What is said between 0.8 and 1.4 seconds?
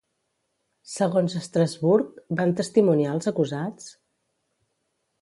Segons